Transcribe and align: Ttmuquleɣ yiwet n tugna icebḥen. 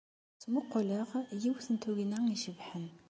Ttmuquleɣ 0.35 1.09
yiwet 1.41 1.67
n 1.69 1.75
tugna 1.81 2.19
icebḥen. 2.35 2.85